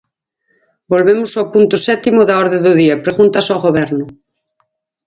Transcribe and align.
Volvemos 0.91 1.31
ao 1.33 1.49
punto 1.53 1.75
sétimo 1.87 2.21
da 2.25 2.35
orde 2.43 2.59
do 2.65 2.71
día, 2.81 3.01
preguntas 3.05 3.45
ao 3.47 3.63
Goberno. 3.65 4.05